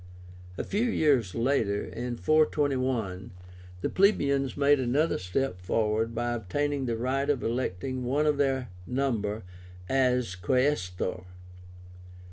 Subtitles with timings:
[0.57, 3.29] A few years later, in 421,
[3.81, 8.69] the plebeians made another step forward by obtaining the right of electing one of their
[8.87, 9.43] number
[9.87, 11.25] as Quaestor.